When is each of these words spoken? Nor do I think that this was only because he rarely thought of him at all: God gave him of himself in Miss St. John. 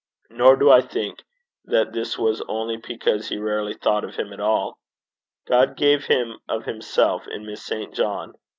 Nor 0.31 0.55
do 0.55 0.71
I 0.71 0.81
think 0.81 1.21
that 1.65 1.93
this 1.93 2.17
was 2.17 2.41
only 2.47 2.77
because 2.77 3.29
he 3.29 3.37
rarely 3.37 3.75
thought 3.75 4.03
of 4.03 4.15
him 4.15 4.33
at 4.33 4.39
all: 4.39 4.79
God 5.45 5.77
gave 5.77 6.05
him 6.07 6.39
of 6.49 6.65
himself 6.65 7.27
in 7.27 7.45
Miss 7.45 7.63
St. 7.63 7.93
John. 7.93 8.33